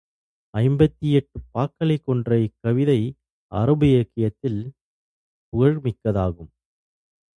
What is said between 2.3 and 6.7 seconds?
இக்கவிதை அரபு இலக்கியத்தில் புகழ் மிக்கதாகும்.